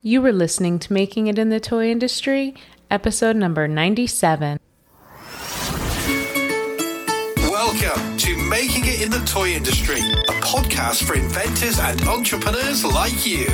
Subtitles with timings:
[0.00, 2.54] You were listening to Making It in the Toy Industry,
[2.88, 4.60] episode number 97.
[7.38, 13.26] Welcome to Making It in the Toy Industry, a podcast for inventors and entrepreneurs like
[13.26, 13.48] you.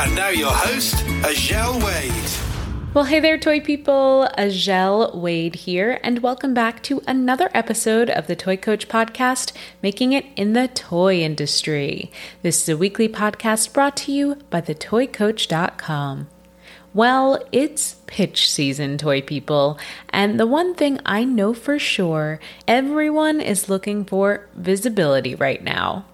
[0.00, 2.47] And now your host, Azhelle Wade.
[2.94, 4.26] Well, hey there, toy people.
[4.38, 10.14] Azhelle Wade here, and welcome back to another episode of the Toy Coach Podcast, Making
[10.14, 12.10] It in the Toy Industry.
[12.40, 16.28] This is a weekly podcast brought to you by thetoycoach.com.
[16.94, 23.42] Well, it's pitch season, toy people, and the one thing I know for sure everyone
[23.42, 26.06] is looking for visibility right now.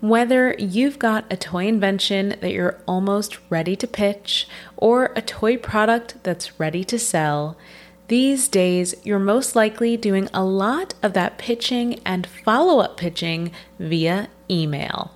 [0.00, 5.56] Whether you've got a toy invention that you're almost ready to pitch or a toy
[5.56, 7.56] product that's ready to sell,
[8.08, 13.52] these days you're most likely doing a lot of that pitching and follow up pitching
[13.78, 15.12] via email.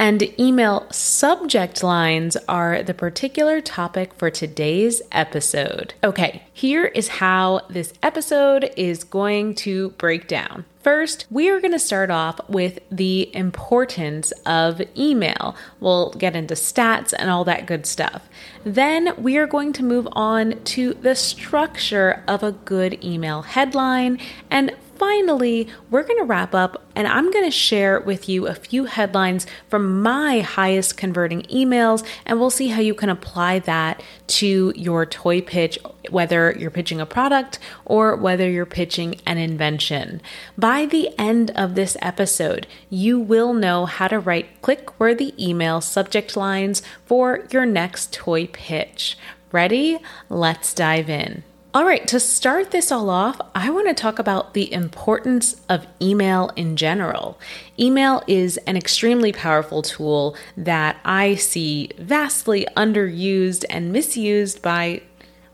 [0.00, 5.92] And email subject lines are the particular topic for today's episode.
[6.02, 10.64] Okay, here is how this episode is going to break down.
[10.82, 15.54] First, we are going to start off with the importance of email.
[15.80, 18.26] We'll get into stats and all that good stuff.
[18.64, 24.18] Then we are going to move on to the structure of a good email headline.
[24.50, 28.54] And finally, we're going to wrap up and I'm going to share with you a
[28.54, 34.02] few headlines from my highest converting emails, and we'll see how you can apply that
[34.26, 35.78] to your toy pitch,
[36.10, 40.20] whether you're pitching a product or whether you're pitching an invention.
[40.58, 45.80] By the end of this episode, you will know how to write click worthy email
[45.80, 49.16] subject lines for your next toy pitch.
[49.50, 49.98] Ready?
[50.28, 51.42] Let's dive in.
[51.72, 55.86] All right, to start this all off, I want to talk about the importance of
[56.02, 57.38] email in general.
[57.78, 65.02] Email is an extremely powerful tool that I see vastly underused and misused by,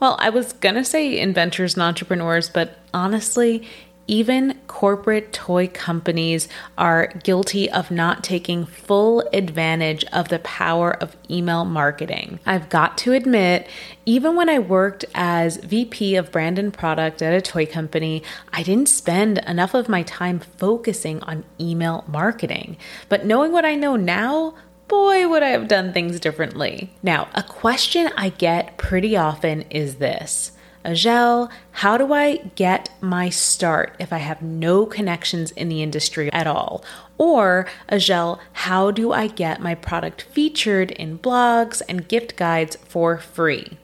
[0.00, 3.68] well, I was going to say inventors and entrepreneurs, but honestly,
[4.06, 11.16] even corporate toy companies are guilty of not taking full advantage of the power of
[11.30, 12.38] email marketing.
[12.46, 13.68] I've got to admit,
[14.04, 18.22] even when I worked as VP of brand and product at a toy company,
[18.52, 22.76] I didn't spend enough of my time focusing on email marketing.
[23.08, 24.54] But knowing what I know now,
[24.88, 26.92] boy, would I have done things differently.
[27.02, 30.52] Now, a question I get pretty often is this
[30.86, 35.82] Uh, Azhelle, how do I get my start if I have no connections in the
[35.82, 36.84] industry at all?
[37.18, 42.76] Or, uh, Azhelle, how do I get my product featured in blogs and gift guides
[42.88, 43.78] for free?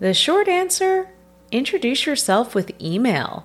[0.00, 1.10] The short answer
[1.50, 3.44] introduce yourself with email.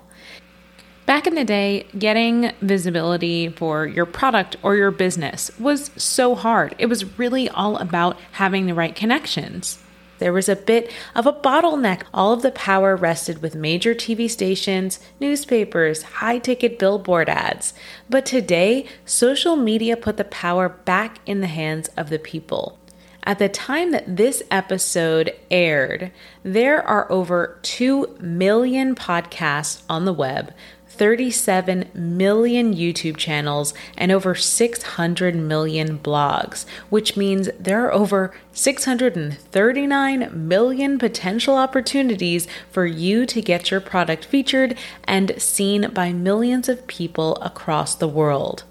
[1.04, 6.74] Back in the day, getting visibility for your product or your business was so hard.
[6.78, 9.78] It was really all about having the right connections.
[10.18, 12.02] There was a bit of a bottleneck.
[12.12, 17.74] All of the power rested with major TV stations, newspapers, high ticket billboard ads.
[18.10, 22.78] But today, social media put the power back in the hands of the people.
[23.24, 26.12] At the time that this episode aired,
[26.42, 30.54] there are over 2 million podcasts on the web,
[30.98, 40.48] 37 million YouTube channels, and over 600 million blogs, which means there are over 639
[40.48, 46.86] million potential opportunities for you to get your product featured and seen by millions of
[46.88, 48.64] people across the world.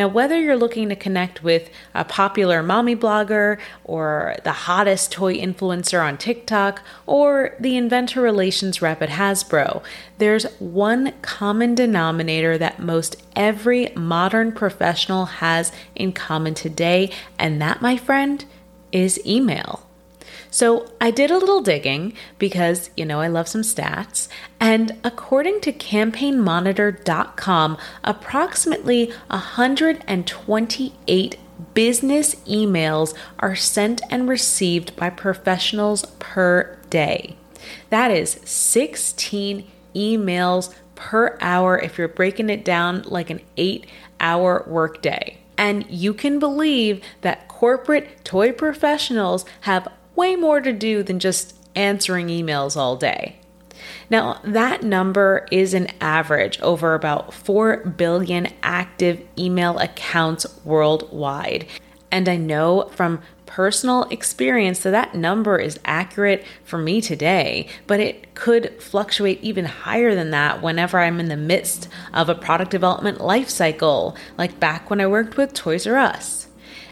[0.00, 5.34] Now, whether you're looking to connect with a popular mommy blogger or the hottest toy
[5.34, 9.82] influencer on TikTok or the inventor relations rep at Hasbro,
[10.16, 17.82] there's one common denominator that most every modern professional has in common today, and that,
[17.82, 18.46] my friend,
[18.92, 19.86] is email.
[20.50, 24.28] So I did a little digging because, you know, I love some stats.
[24.58, 31.36] And according to campaignmonitor.com, approximately 128
[31.74, 37.36] business emails are sent and received by professionals per day.
[37.90, 43.86] That is 16 emails per hour if you're breaking it down like an eight
[44.18, 45.38] hour workday.
[45.56, 49.88] And you can believe that corporate toy professionals have
[50.20, 53.36] way more to do than just answering emails all day.
[54.10, 61.66] Now, that number is an average over about 4 billion active email accounts worldwide.
[62.10, 67.98] And I know from personal experience that that number is accurate for me today, but
[67.98, 72.70] it could fluctuate even higher than that whenever I'm in the midst of a product
[72.70, 76.49] development life cycle, like back when I worked with Toys R Us.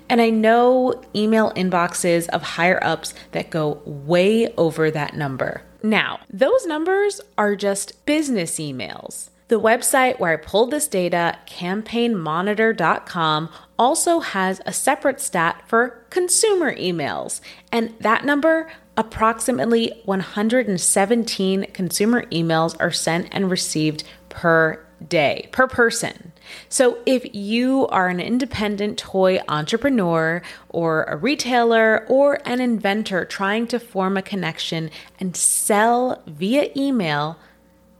[0.08, 5.62] And I know email inboxes of higher ups that go way over that number.
[5.82, 9.30] Now, those numbers are just business emails.
[9.48, 16.74] The website where I pulled this data, campaignmonitor.com, also has a separate stat for consumer
[16.74, 17.40] emails.
[17.72, 26.32] And that number, approximately 117 consumer emails are sent and received per day, per person.
[26.68, 33.66] So, if you are an independent toy entrepreneur or a retailer or an inventor trying
[33.68, 37.38] to form a connection and sell via email,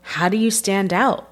[0.01, 1.29] how do you stand out?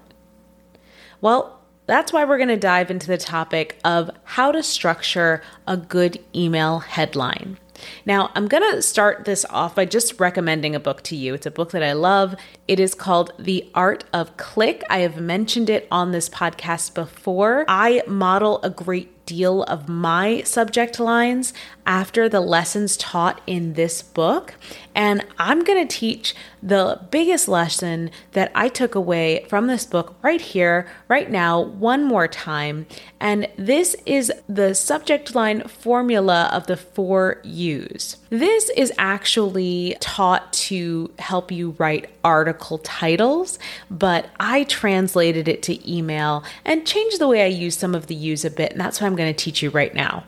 [1.20, 5.76] Well, that's why we're going to dive into the topic of how to structure a
[5.76, 7.58] good email headline.
[8.06, 11.34] Now, I'm going to start this off by just recommending a book to you.
[11.34, 12.34] It's a book that I love.
[12.66, 14.82] It is called The Art of Click.
[14.90, 17.64] I have mentioned it on this podcast before.
[17.68, 21.52] I model a great deal of my subject lines
[21.86, 24.54] after the lessons taught in this book.
[24.94, 30.16] And I'm going to teach the biggest lesson that I took away from this book
[30.22, 32.86] right here, right now, one more time.
[33.20, 38.16] And this is the subject line formula of the four U's.
[38.30, 43.58] This is actually taught to help you write article titles,
[43.90, 48.14] but I translated it to email and changed the way I use some of the
[48.14, 48.72] U's a bit.
[48.72, 50.24] And that's why I'm going to teach you right now.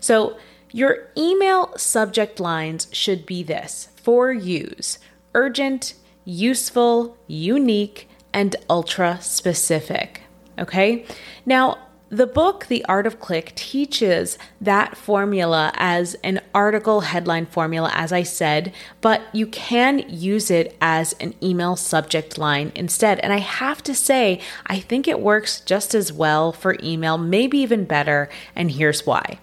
[0.00, 0.38] So,
[0.74, 4.98] your email subject lines should be this four U's
[5.34, 10.22] urgent, useful, unique, and ultra specific.
[10.58, 11.04] Okay?
[11.44, 11.78] Now,
[12.12, 18.12] the book, The Art of Click, teaches that formula as an article headline formula, as
[18.12, 23.18] I said, but you can use it as an email subject line instead.
[23.20, 27.56] And I have to say, I think it works just as well for email, maybe
[27.58, 28.28] even better.
[28.54, 29.38] And here's why.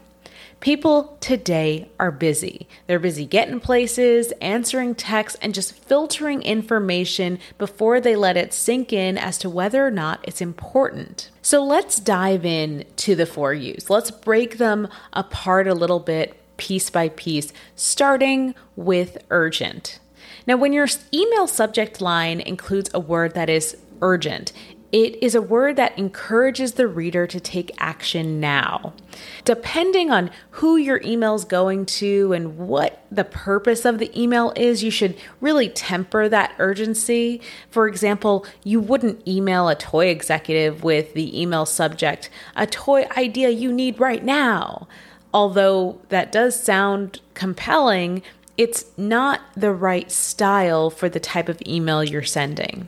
[0.60, 2.68] People today are busy.
[2.86, 8.92] They're busy getting places, answering texts, and just filtering information before they let it sink
[8.92, 11.30] in as to whether or not it's important.
[11.42, 13.90] So let's dive in to the four U's.
[13.90, 20.00] Let's break them apart a little bit, piece by piece, starting with urgent.
[20.46, 24.52] Now, when your email subject line includes a word that is urgent,
[24.92, 28.94] it is a word that encourages the reader to take action now.
[29.46, 34.52] Depending on who your email is going to and what the purpose of the email
[34.56, 37.40] is, you should really temper that urgency.
[37.70, 43.50] For example, you wouldn't email a toy executive with the email subject, a toy idea
[43.50, 44.88] you need right now.
[45.32, 48.24] Although that does sound compelling,
[48.58, 52.88] it's not the right style for the type of email you're sending.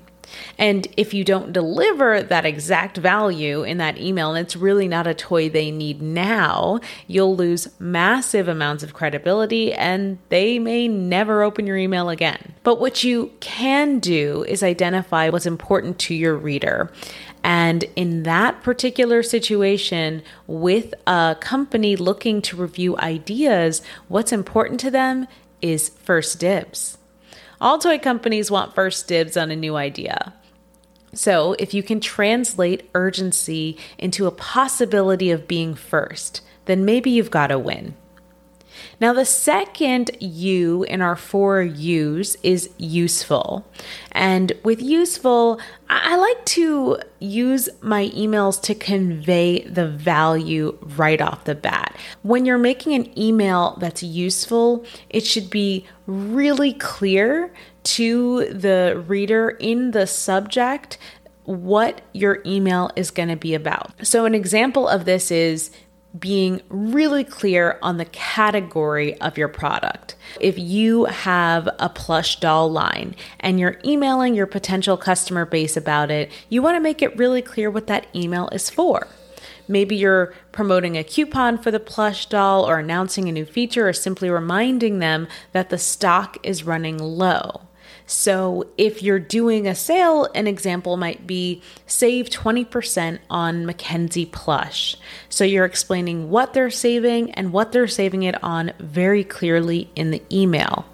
[0.58, 5.08] And if you don't deliver that exact value in that email, and it's really not
[5.08, 11.44] a toy they need now, you'll lose massive amounts of credibility and they may never
[11.44, 12.54] open your email again.
[12.64, 16.92] But what you can do is identify what's important to your reader.
[17.44, 24.92] And in that particular situation, with a company looking to review ideas, what's important to
[24.92, 25.28] them
[25.62, 26.98] is first dibs.
[27.62, 30.34] All toy companies want first dibs on a new idea.
[31.14, 37.30] So, if you can translate urgency into a possibility of being first, then maybe you've
[37.30, 37.94] got a win.
[39.02, 43.66] Now, the second U in our four U's is useful.
[44.12, 51.46] And with useful, I like to use my emails to convey the value right off
[51.46, 51.98] the bat.
[52.22, 57.52] When you're making an email that's useful, it should be really clear
[57.84, 61.00] to the reader in the subject
[61.46, 63.94] what your email is going to be about.
[64.06, 65.72] So, an example of this is
[66.20, 70.16] being really clear on the category of your product.
[70.40, 76.12] If you have a plush doll line and you're emailing your potential customer base about
[76.12, 79.08] it, you want to make it really clear what that email is for.
[79.68, 83.94] Maybe you're promoting a coupon for the plush doll or announcing a new feature or
[83.94, 87.62] simply reminding them that the stock is running low.
[88.12, 94.98] So, if you're doing a sale, an example might be save 20% on Mackenzie Plush.
[95.30, 100.12] So, you're explaining what they're saving and what they're saving it on very clearly in
[100.12, 100.86] the email.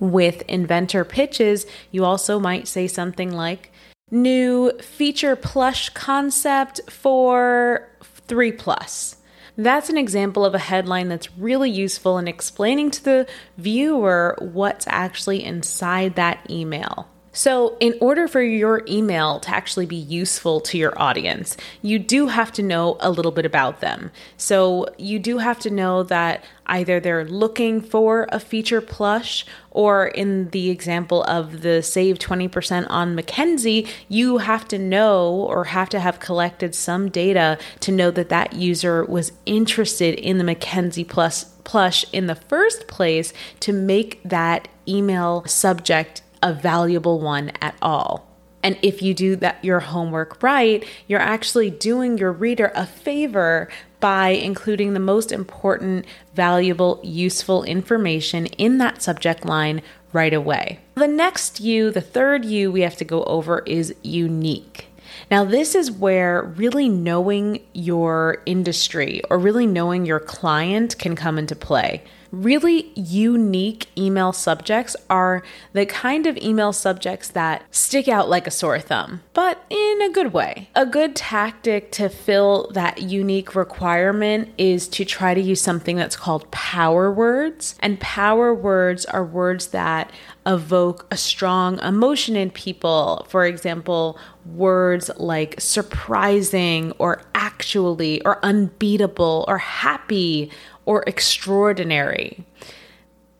[0.00, 3.70] With inventor pitches, you also might say something like,
[4.10, 7.88] New feature plush concept for
[8.26, 9.14] 3 plus.
[9.56, 13.28] That's an example of a headline that's really useful in explaining to the
[13.58, 17.08] viewer what's actually inside that email.
[17.40, 22.26] So, in order for your email to actually be useful to your audience, you do
[22.26, 24.10] have to know a little bit about them.
[24.36, 30.08] So, you do have to know that either they're looking for a feature plush, or
[30.08, 35.88] in the example of the save 20% on Mackenzie, you have to know or have
[35.88, 41.04] to have collected some data to know that that user was interested in the Mackenzie
[41.04, 47.74] Plus plush in the first place to make that email subject a valuable one at
[47.82, 48.26] all.
[48.62, 53.68] And if you do that your homework right, you're actually doing your reader a favor
[54.00, 59.82] by including the most important, valuable, useful information in that subject line
[60.12, 60.80] right away.
[60.94, 64.86] The next U, the third U we have to go over is unique.
[65.30, 71.38] Now, this is where really knowing your industry or really knowing your client can come
[71.38, 72.02] into play.
[72.30, 78.50] Really unique email subjects are the kind of email subjects that stick out like a
[78.50, 80.68] sore thumb, but in a good way.
[80.74, 86.16] A good tactic to fill that unique requirement is to try to use something that's
[86.16, 87.74] called power words.
[87.80, 90.12] And power words are words that
[90.46, 93.26] evoke a strong emotion in people.
[93.28, 100.50] For example, words like surprising or actually or unbeatable or happy
[100.84, 102.44] or extraordinary.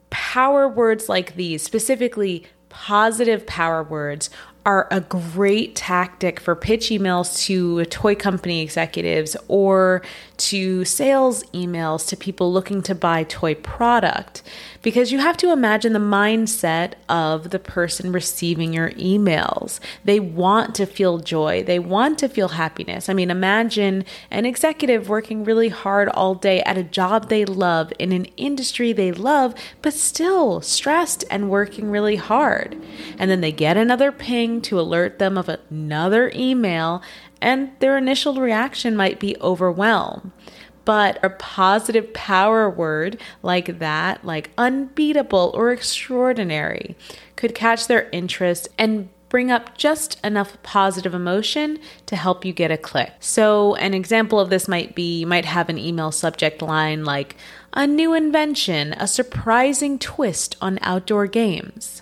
[0.09, 4.29] Power words like these, specifically positive power words,
[4.65, 10.03] are a great tactic for pitch emails to toy company executives or
[10.37, 14.43] to sales emails to people looking to buy toy product
[14.81, 19.79] because you have to imagine the mindset of the person receiving your emails.
[20.03, 23.09] They want to feel joy, they want to feel happiness.
[23.09, 27.93] I mean, imagine an executive working really hard all day at a job they love
[27.99, 32.75] in an industry they love, but still stressed and working really hard.
[33.17, 37.01] And then they get another ping to alert them of another email,
[37.41, 40.31] and their initial reaction might be overwhelmed.
[40.83, 46.95] But a positive power word like that, like unbeatable or extraordinary,
[47.35, 52.69] could catch their interest and bring up just enough positive emotion to help you get
[52.69, 53.13] a click.
[53.21, 57.37] So, an example of this might be you might have an email subject line like,
[57.73, 62.00] a new invention, a surprising twist on outdoor games.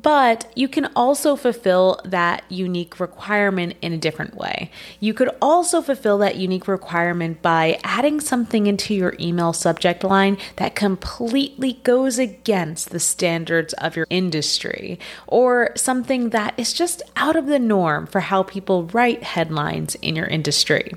[0.00, 4.70] But you can also fulfill that unique requirement in a different way.
[5.00, 10.36] You could also fulfill that unique requirement by adding something into your email subject line
[10.56, 17.36] that completely goes against the standards of your industry, or something that is just out
[17.36, 20.92] of the norm for how people write headlines in your industry.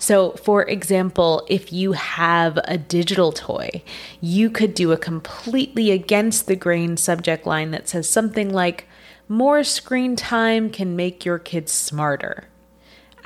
[0.00, 3.82] So, for example, if you have a digital toy,
[4.22, 8.88] you could do a completely against the grain subject line that says something like,
[9.28, 12.46] More screen time can make your kids smarter.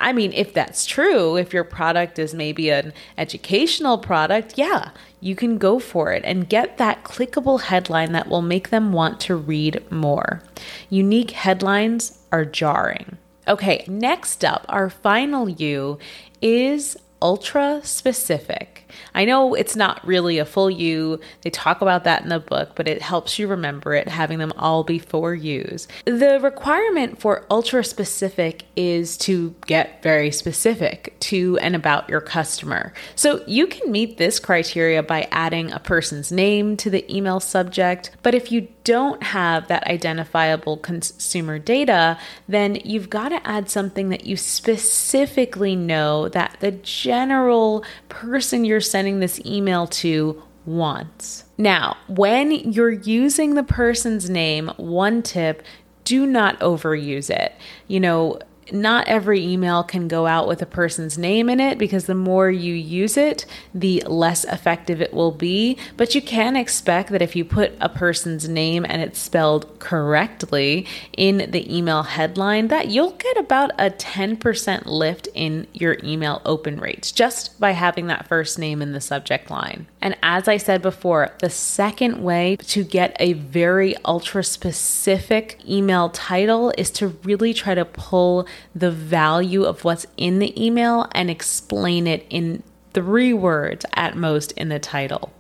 [0.01, 4.91] I mean, if that's true, if your product is maybe an educational product, yeah,
[5.21, 9.21] you can go for it and get that clickable headline that will make them want
[9.21, 10.43] to read more.
[10.91, 13.17] Unique headlines are jarring.
[13.47, 15.99] Okay, next up, our final U
[16.41, 18.84] is ultra specific.
[19.15, 21.21] I know it's not really a full U.
[21.43, 24.53] They talk about that in the book, but it helps you remember it, having them
[24.57, 25.89] all be four U's.
[26.05, 32.93] The requirement for ultra specific is to get very specific to and about your customer.
[33.17, 38.11] So you can meet this criteria by adding a person's name to the email subject,
[38.23, 44.11] but if you don't have that identifiable consumer data, then you've got to add something
[44.11, 51.45] that you specifically know that the general person you're sending this email to wants.
[51.59, 55.63] Now, when you're using the person's name, one tip
[56.05, 57.55] do not overuse it.
[57.89, 58.39] You know,
[58.73, 62.51] not every email can go out with a person's name in it because the more
[62.51, 65.77] you use it, the less effective it will be.
[65.97, 70.87] But you can expect that if you put a person's name and it's spelled correctly
[71.17, 76.79] in the email headline, that you'll get about a 10% lift in your email open
[76.79, 79.87] rates just by having that first name in the subject line.
[80.01, 86.11] And as I said before, the second way to get a very ultra specific email
[86.11, 91.31] title is to really try to pull the value of what's in the email and
[91.31, 95.33] explain it in three words at most in the title.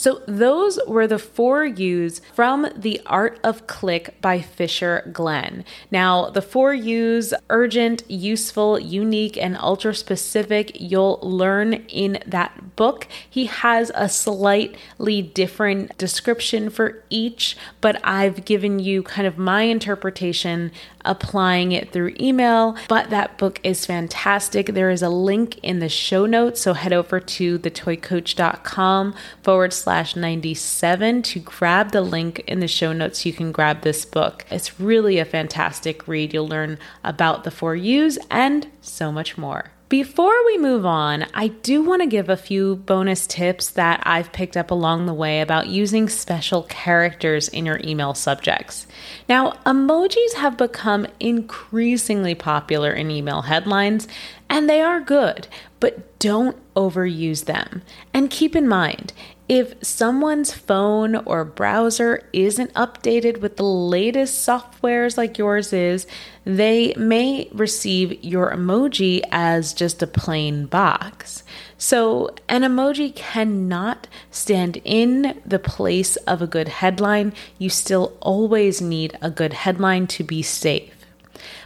[0.00, 5.62] So, those were the four U's from The Art of Click by Fisher Glenn.
[5.90, 13.08] Now, the four U's urgent, useful, unique, and ultra specific you'll learn in that book.
[13.28, 19.64] He has a slightly different description for each, but I've given you kind of my
[19.64, 20.72] interpretation
[21.04, 22.76] applying it through email.
[22.88, 24.66] But that book is fantastic.
[24.66, 26.60] There is a link in the show notes.
[26.60, 32.92] So head over to thetoycoach.com forward slash 97 to grab the link in the show
[32.92, 33.24] notes.
[33.26, 34.44] You can grab this book.
[34.50, 36.32] It's really a fantastic read.
[36.34, 39.72] You'll learn about the four U's and so much more.
[39.90, 44.30] Before we move on, I do want to give a few bonus tips that I've
[44.30, 48.86] picked up along the way about using special characters in your email subjects.
[49.28, 54.06] Now, emojis have become increasingly popular in email headlines,
[54.48, 55.48] and they are good,
[55.80, 57.82] but don't overuse them.
[58.14, 59.12] And keep in mind,
[59.50, 66.06] if someone's phone or browser isn't updated with the latest softwares like yours is,
[66.44, 71.42] they may receive your emoji as just a plain box.
[71.76, 77.32] So, an emoji cannot stand in the place of a good headline.
[77.58, 80.99] You still always need a good headline to be safe.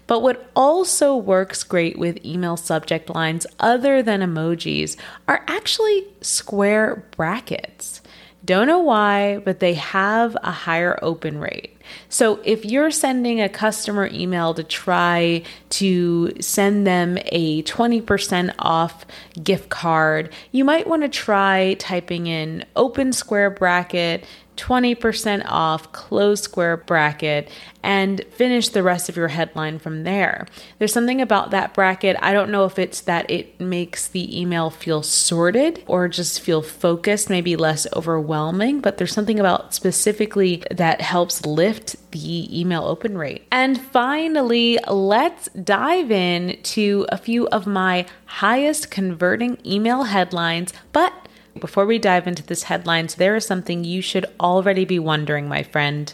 [0.06, 4.96] But what also works great with email subject lines, other than emojis,
[5.28, 8.00] are actually square brackets.
[8.44, 11.78] Don't know why, but they have a higher open rate.
[12.10, 19.06] So if you're sending a customer email to try to send them a 20% off
[19.42, 24.24] gift card, you might want to try typing in open square bracket
[24.56, 27.48] 20% off, close square bracket,
[27.82, 30.46] and finish the rest of your headline from there.
[30.78, 32.16] There's something about that bracket.
[32.20, 36.62] I don't know if it's that it makes the email feel sorted or just feel
[36.62, 43.18] focused, maybe less overwhelming, but there's something about specifically that helps lift the email open
[43.18, 43.46] rate.
[43.50, 51.12] And finally, let's dive in to a few of my highest converting email headlines, but
[51.60, 55.62] before we dive into this headlines, there is something you should already be wondering, my
[55.62, 56.12] friend.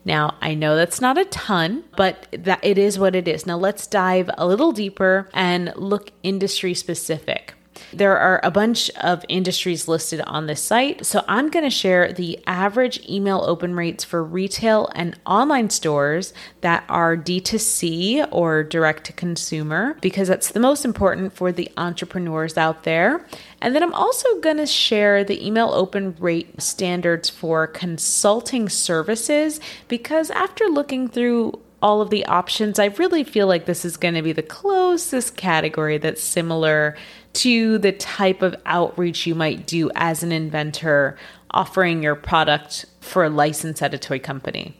[0.06, 3.46] Now, I know that's not a ton, but that it is what it is.
[3.46, 7.54] Now, let's dive a little deeper and look industry specific.
[7.92, 12.12] There are a bunch of industries listed on this site, so I'm going to share
[12.12, 19.04] the average email open rates for retail and online stores that are D2C or direct
[19.04, 23.26] to consumer because that's the most important for the entrepreneurs out there.
[23.60, 29.60] And then I'm also going to share the email open rate standards for consulting services
[29.88, 34.14] because after looking through all of the options, I really feel like this is going
[34.14, 36.96] to be the closest category that's similar
[37.34, 41.16] to the type of outreach you might do as an inventor
[41.50, 44.74] offering your product for a license at a toy company.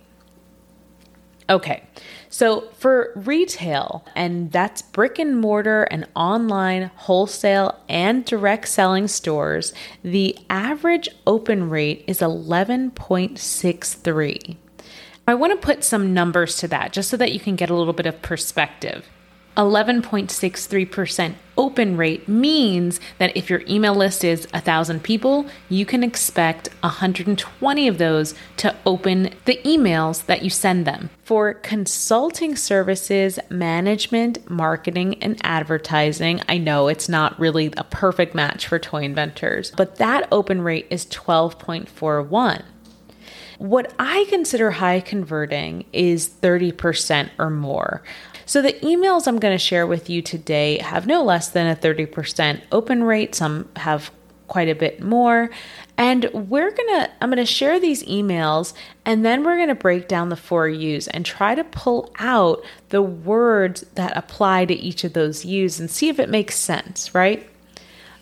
[1.50, 1.82] Okay,
[2.30, 9.74] so for retail, and that's brick and mortar and online, wholesale, and direct selling stores,
[10.02, 14.56] the average open rate is 11.63.
[15.26, 17.74] I want to put some numbers to that just so that you can get a
[17.74, 19.06] little bit of perspective.
[19.56, 26.68] 11.63% open rate means that if your email list is 1,000 people, you can expect
[26.80, 31.10] 120 of those to open the emails that you send them.
[31.22, 38.66] For consulting services, management, marketing, and advertising, I know it's not really a perfect match
[38.66, 42.64] for toy inventors, but that open rate is 12.41.
[43.58, 48.02] What I consider high converting is 30% or more.
[48.46, 51.76] So the emails I'm going to share with you today have no less than a
[51.76, 53.34] 30% open rate.
[53.34, 54.10] Some have
[54.46, 55.50] quite a bit more.
[55.96, 59.74] And we're going to, I'm going to share these emails and then we're going to
[59.74, 64.74] break down the four U's and try to pull out the words that apply to
[64.74, 67.48] each of those U's and see if it makes sense, right?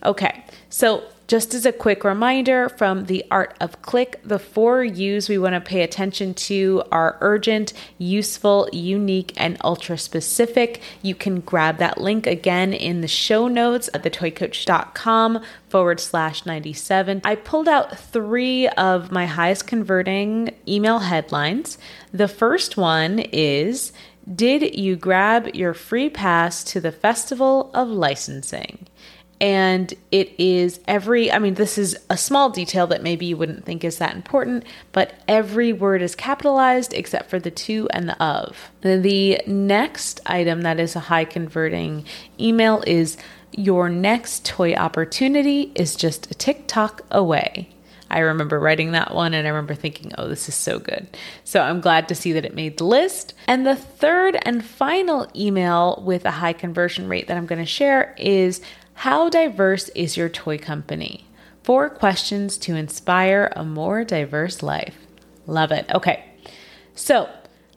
[0.05, 5.31] Okay, so just as a quick reminder from the Art of Click, the four U's
[5.31, 10.83] we want to pay attention to are urgent, useful, unique, and ultra specific.
[11.01, 17.23] You can grab that link again in the show notes at thetoycoach.com forward slash 97.
[17.25, 21.79] I pulled out three of my highest converting email headlines.
[22.13, 23.95] The first one is
[24.31, 28.87] Did you grab your free pass to the Festival of Licensing?
[29.43, 33.65] And it is every, I mean, this is a small detail that maybe you wouldn't
[33.65, 38.23] think is that important, but every word is capitalized except for the to and the
[38.23, 38.71] of.
[38.83, 42.05] The next item that is a high converting
[42.39, 43.17] email is
[43.51, 47.69] your next toy opportunity is just a TikTok away.
[48.13, 51.09] I remember writing that one and I remember thinking, oh, this is so good.
[51.45, 53.33] So I'm glad to see that it made the list.
[53.49, 57.67] And the third and final email with a high conversion rate that I'm going to
[57.67, 58.61] share is
[58.95, 61.27] how diverse is your toy company?
[61.63, 64.97] Four questions to inspire a more diverse life.
[65.47, 65.87] Love it.
[65.95, 66.25] Okay,
[66.95, 67.29] so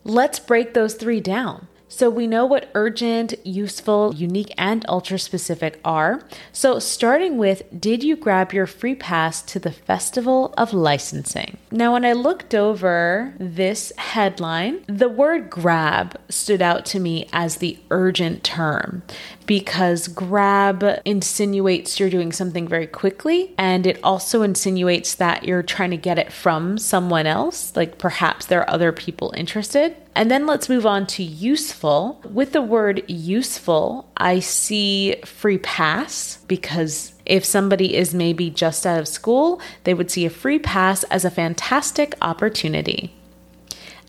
[0.04, 1.67] let's break those three down.
[1.88, 6.28] So we know what urgent, useful, unique, and ultra specific are.
[6.51, 11.58] So starting with, did you grab your free pass to the Festival of Licensing?
[11.71, 17.58] Now, when I looked over this headline, the word grab stood out to me as
[17.58, 19.04] the urgent term
[19.45, 25.91] because grab insinuates you're doing something very quickly and it also insinuates that you're trying
[25.91, 29.95] to get it from someone else, like perhaps there are other people interested.
[30.15, 32.21] And then let's move on to useful.
[32.23, 38.99] With the word useful, I see free pass because if somebody is maybe just out
[38.99, 43.13] of school, they would see a free pass as a fantastic opportunity.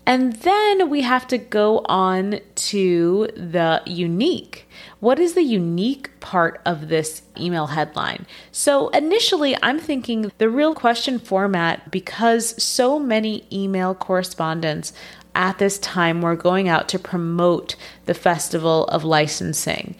[0.07, 4.65] And then we have to go on to the unique.
[4.99, 8.25] What is the unique part of this email headline?
[8.51, 14.93] So, initially, I'm thinking the real question format, because so many email correspondents
[15.35, 19.95] at this time were going out to promote the Festival of Licensing.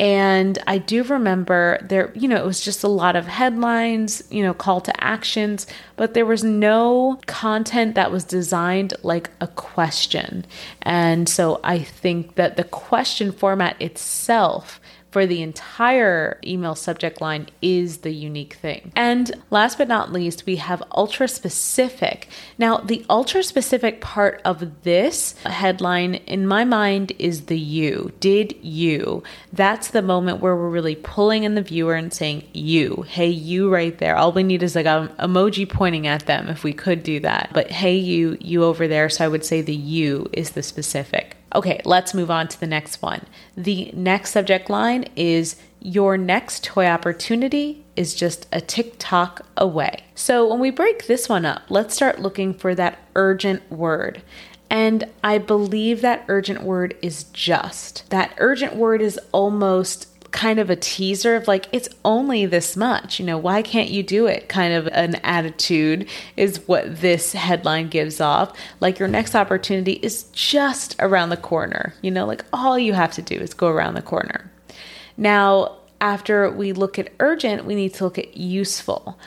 [0.00, 4.42] And I do remember there, you know, it was just a lot of headlines, you
[4.42, 10.46] know, call to actions, but there was no content that was designed like a question.
[10.82, 17.48] And so I think that the question format itself for the entire email subject line
[17.62, 18.92] is the unique thing.
[18.94, 22.28] And last but not least, we have ultra specific.
[22.58, 28.12] Now, the ultra specific part of this headline, in my mind, is the you.
[28.20, 29.22] Did you?
[29.52, 33.06] That's the moment where we're really pulling in the viewer and saying, you.
[33.08, 34.16] Hey, you right there.
[34.16, 37.50] All we need is like an emoji pointing at them if we could do that.
[37.54, 39.08] But hey, you, you over there.
[39.08, 41.37] So I would say the you is the specific.
[41.54, 43.26] Okay, let's move on to the next one.
[43.56, 50.04] The next subject line is Your next toy opportunity is just a TikTok away.
[50.14, 54.22] So when we break this one up, let's start looking for that urgent word.
[54.70, 58.10] And I believe that urgent word is just.
[58.10, 63.18] That urgent word is almost kind of a teaser of like it's only this much
[63.18, 67.88] you know why can't you do it kind of an attitude is what this headline
[67.88, 68.56] gives off.
[68.80, 73.12] Like your next opportunity is just around the corner you know like all you have
[73.12, 74.50] to do is go around the corner.
[75.16, 79.18] Now after we look at urgent we need to look at useful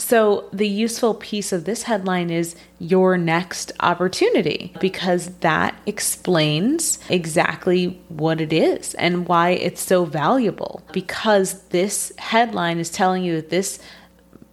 [0.00, 8.00] so, the useful piece of this headline is your next opportunity because that explains exactly
[8.08, 10.82] what it is and why it's so valuable.
[10.92, 13.80] Because this headline is telling you that this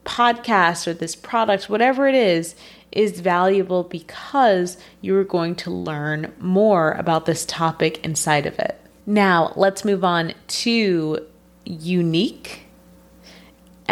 [0.03, 2.55] podcast or this product, whatever it is,
[2.91, 8.81] is valuable because you're going to learn more about this topic inside of it.
[9.05, 11.19] Now, let's move on to
[11.65, 12.64] unique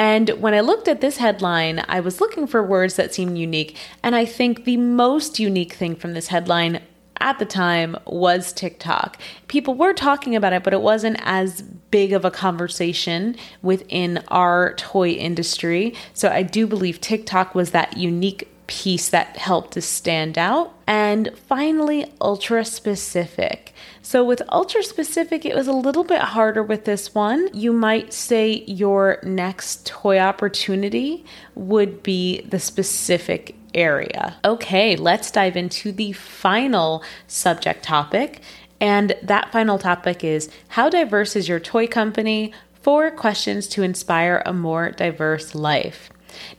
[0.03, 3.77] and when I looked at this headline, I was looking for words that seemed unique.
[4.03, 6.81] And I think the most unique thing from this headline
[7.21, 9.17] at the time was TikTok.
[9.47, 14.73] People were talking about it, but it wasn't as big of a conversation within our
[14.73, 15.95] toy industry.
[16.13, 20.73] So I do believe TikTok was that unique piece that helped to stand out.
[20.87, 23.73] And finally, ultra specific.
[24.01, 27.49] So, with ultra specific, it was a little bit harder with this one.
[27.53, 34.35] You might say your next toy opportunity would be the specific area.
[34.43, 38.41] Okay, let's dive into the final subject topic.
[38.79, 42.53] And that final topic is How diverse is your toy company?
[42.81, 46.09] Four questions to inspire a more diverse life.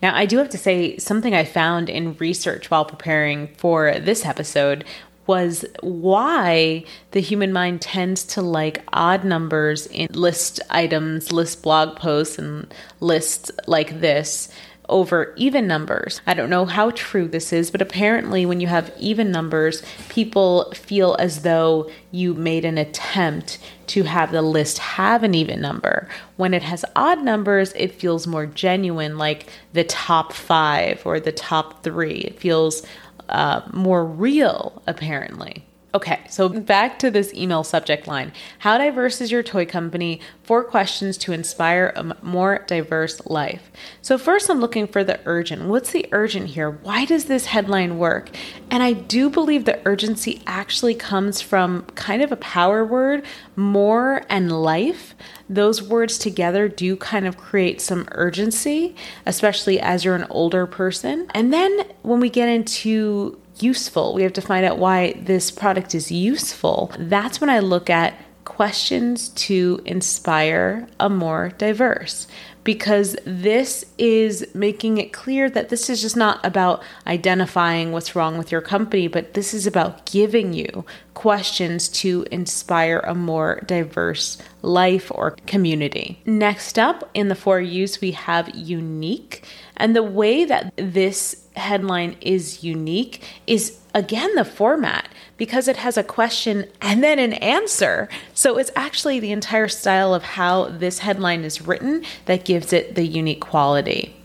[0.03, 4.25] Now, I do have to say, something I found in research while preparing for this
[4.25, 4.85] episode
[5.27, 11.97] was why the human mind tends to like odd numbers in list items, list blog
[11.97, 14.49] posts, and lists like this
[14.89, 16.21] over even numbers.
[16.27, 20.73] I don't know how true this is, but apparently, when you have even numbers, people
[20.75, 26.09] feel as though you made an attempt to have the list have an even number.
[26.37, 31.33] When it has odd numbers, it feels more genuine, like the top five or the
[31.33, 32.19] top three.
[32.19, 32.87] It feels
[33.29, 35.65] uh, more real, apparently.
[35.95, 38.33] Okay, so back to this email subject line.
[38.59, 40.21] How diverse is your toy company?
[40.43, 43.71] Four questions to inspire a more diverse life.
[44.03, 45.67] So, first, I'm looking for the urgent.
[45.67, 46.69] What's the urgent here?
[46.69, 48.31] Why does this headline work?
[48.73, 54.23] And I do believe the urgency actually comes from kind of a power word, more
[54.29, 55.15] and life.
[55.49, 61.29] Those words together do kind of create some urgency, especially as you're an older person.
[61.35, 64.15] And then when we get into useful.
[64.15, 66.93] We have to find out why this product is useful.
[66.99, 68.15] That's when I look at
[68.45, 72.27] questions to inspire a more diverse
[72.65, 78.39] because this is making it clear that this is just not about identifying what's wrong
[78.39, 84.39] with your company, but this is about giving you questions to inspire a more diverse
[84.63, 86.21] life or community.
[86.25, 89.45] Next up in the four U's, we have unique.
[89.77, 95.97] And the way that this headline is unique is again the format because it has
[95.97, 98.09] a question and then an answer.
[98.35, 102.95] So it's actually the entire style of how this headline is written that gives it
[102.95, 104.17] the unique quality.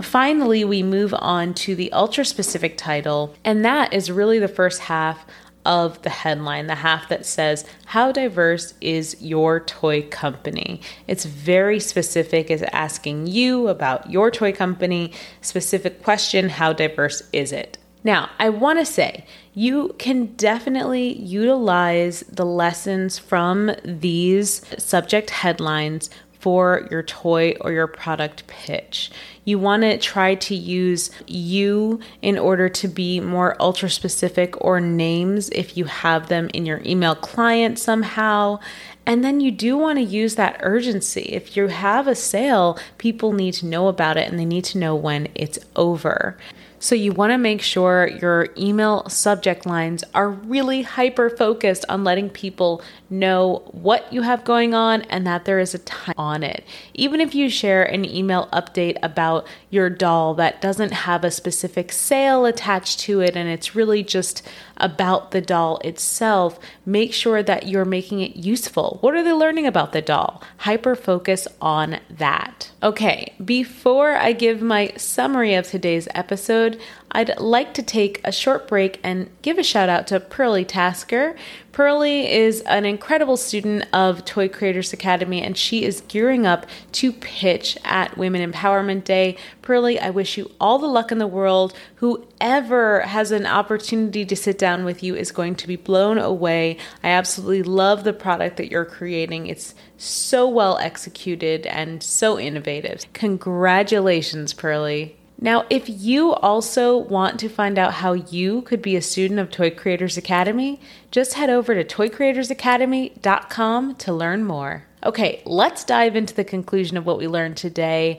[0.00, 4.80] Finally, we move on to the ultra specific title, and that is really the first
[4.80, 5.24] half
[5.66, 10.80] of the headline, the half that says, How diverse is your toy company?
[11.06, 17.52] It's very specific, it's asking you about your toy company, specific question, How diverse is
[17.52, 17.78] it?
[18.04, 26.08] Now, I want to say you can definitely utilize the lessons from these subject headlines
[26.46, 29.10] for your toy or your product pitch.
[29.44, 34.78] You want to try to use you in order to be more ultra specific or
[34.78, 38.60] names if you have them in your email client somehow.
[39.06, 41.22] And then you do want to use that urgency.
[41.22, 44.78] If you have a sale, people need to know about it and they need to
[44.78, 46.38] know when it's over.
[46.78, 52.04] So you want to make sure your email subject lines are really hyper focused on
[52.04, 56.42] letting people know what you have going on and that there is a time on
[56.42, 56.64] it.
[56.92, 61.92] Even if you share an email update about your doll that doesn't have a specific
[61.92, 64.42] sale attached to it and it's really just
[64.76, 68.98] about the doll itself, make sure that you're making it useful.
[69.00, 70.42] What are they learning about the doll?
[70.58, 72.70] Hyper focus on that.
[72.86, 76.78] Okay, before I give my summary of today's episode,
[77.10, 81.34] I'd like to take a short break and give a shout out to Pearly Tasker.
[81.76, 87.12] Pearly is an incredible student of Toy Creators Academy and she is gearing up to
[87.12, 89.36] pitch at Women Empowerment Day.
[89.60, 91.74] Pearly, I wish you all the luck in the world.
[91.96, 96.78] Whoever has an opportunity to sit down with you is going to be blown away.
[97.04, 99.48] I absolutely love the product that you're creating.
[99.48, 103.04] It's so well executed and so innovative.
[103.12, 105.14] Congratulations, Pearly.
[105.38, 109.50] Now, if you also want to find out how you could be a student of
[109.50, 114.86] Toy Creators Academy, just head over to toycreatorsacademy.com to learn more.
[115.04, 118.18] Okay, let's dive into the conclusion of what we learned today.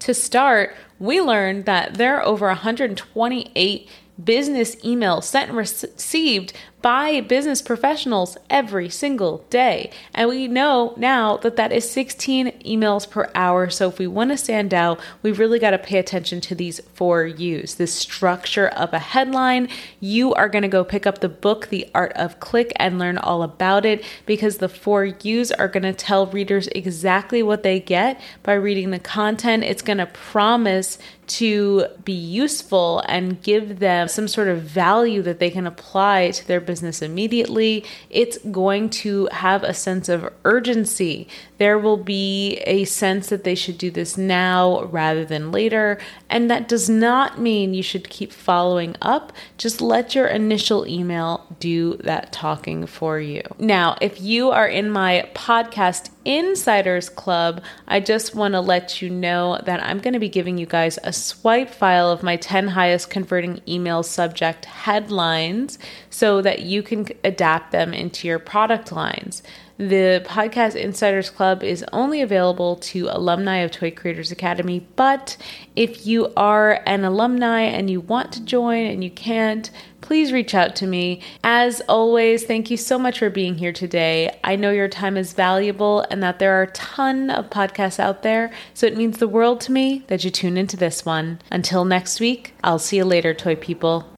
[0.00, 3.88] To start, we learned that there are over 128
[4.22, 9.90] business emails sent and received by business professionals every single day.
[10.14, 13.68] And we know now that that is 16 emails per hour.
[13.68, 16.80] So if we want to stand out, we've really got to pay attention to these
[16.94, 17.74] four U's.
[17.74, 19.68] The structure of a headline.
[20.00, 23.18] You are going to go pick up the book, The Art of Click, and learn
[23.18, 27.80] all about it because the four U's are going to tell readers exactly what they
[27.80, 29.64] get by reading the content.
[29.64, 35.38] It's going to promise to be useful and give them some sort of value that
[35.38, 37.84] they can apply to their business immediately.
[38.10, 41.28] It's going to have a sense of urgency.
[41.58, 45.98] There will be a sense that they should do this now rather than later.
[46.28, 49.32] And that does not mean you should keep following up.
[49.56, 53.42] Just let your initial email do that talking for you.
[53.58, 59.08] Now, if you are in my podcast Insiders Club, I just want to let you
[59.08, 62.68] know that I'm going to be giving you guys a swipe file of my 10
[62.68, 65.78] highest converting email subject headlines
[66.10, 69.42] so that you can adapt them into your product lines.
[69.78, 75.36] The Podcast Insiders Club is only available to alumni of Toy Creators Academy, but
[75.76, 80.52] if you are an alumni and you want to join and you can't, please reach
[80.52, 81.22] out to me.
[81.44, 84.36] As always, thank you so much for being here today.
[84.42, 88.24] I know your time is valuable and that there are a ton of podcasts out
[88.24, 91.38] there, so it means the world to me that you tune into this one.
[91.52, 94.17] Until next week, I'll see you later, toy people.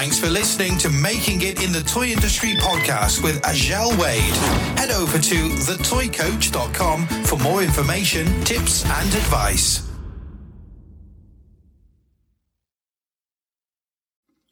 [0.00, 4.22] Thanks for listening to Making It in the Toy Industry podcast with Azhelle Wade.
[4.78, 9.86] Head over to thetoycoach.com for more information, tips, and advice.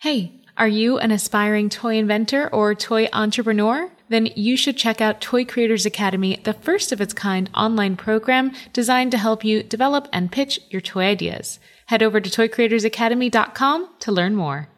[0.00, 3.90] Hey, are you an aspiring toy inventor or toy entrepreneur?
[4.10, 8.52] Then you should check out Toy Creators Academy, the first of its kind online program
[8.74, 11.58] designed to help you develop and pitch your toy ideas.
[11.86, 14.68] Head over to toycreatorsacademy.com to learn more.